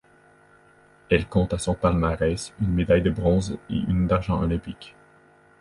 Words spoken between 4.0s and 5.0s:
d'argent olympique.